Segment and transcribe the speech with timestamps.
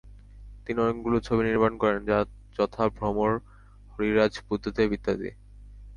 [0.65, 1.99] তিনি অনেকগুলি ছবি নির্মাণ করেন,
[2.57, 3.31] যথা ভ্রমর,
[3.91, 5.29] হরিরাজ, বুদ্ধদেব ইত্যাদি।